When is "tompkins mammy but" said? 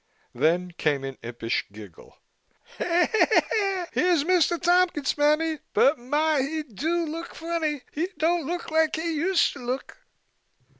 4.59-5.99